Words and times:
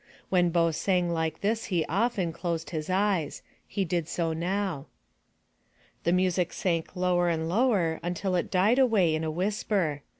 When 0.29 0.49
Bo 0.49 0.71
sang 0.71 1.11
like 1.11 1.41
this 1.41 1.65
he 1.65 1.85
often 1.85 2.33
closed 2.33 2.71
his 2.71 2.89
eyes. 2.89 3.43
He 3.67 3.85
did 3.85 4.07
so 4.07 4.33
now. 4.33 4.87
The 6.05 6.11
music 6.11 6.53
sank 6.53 6.95
lower 6.95 7.29
and 7.29 7.47
lower, 7.47 7.99
until 8.01 8.33
it 8.35 8.49
died 8.49 8.79
away 8.79 9.13
in 9.13 9.23
a 9.23 9.29
whisper. 9.29 10.01